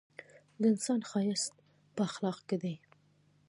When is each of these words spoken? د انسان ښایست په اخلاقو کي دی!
د 0.59 0.61
انسان 0.71 0.99
ښایست 1.09 1.53
په 1.95 2.01
اخلاقو 2.09 2.47
کي 2.47 2.57
دی! 2.63 2.75